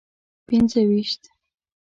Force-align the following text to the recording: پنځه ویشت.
پنځه 0.47 0.81
ویشت. 0.89 1.21